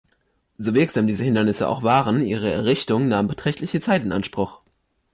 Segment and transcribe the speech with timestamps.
[0.57, 4.59] So wirksam diese Hindernisse auch waren, ihre Errichtung nahm beträchtliche Zeit in Anspruch.